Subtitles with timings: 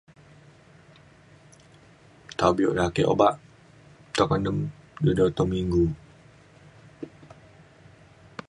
[2.37, 3.31] Taw bio na ake uba'
[5.37, 5.83] taw minggu